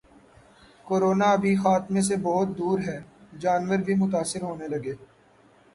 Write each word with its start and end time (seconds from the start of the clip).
’corona 0.87 1.27
ابھی 1.35 1.53
خاتمے 1.63 2.01
سے 2.07 2.15
بہت 2.23 2.47
دور 2.57 2.77
ہے‘ 2.87 2.99
جانور 3.41 3.79
بھی 3.85 3.93
متاثر 4.01 4.41
ہونے 4.43 4.67
لگے 4.67 4.93